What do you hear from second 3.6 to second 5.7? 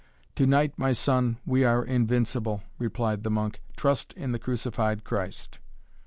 "Trust in the Crucified Christ!"